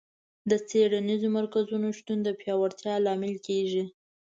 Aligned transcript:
د 0.49 0.51
څېړنیزو 0.69 1.27
مرکزونو 1.37 1.87
شتون 1.97 2.17
د 2.23 2.29
پیاوړتیا 2.39 2.95
لامل 3.05 3.35
کیږي. 3.47 3.83